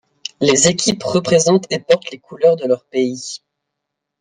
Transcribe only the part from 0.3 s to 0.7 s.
Les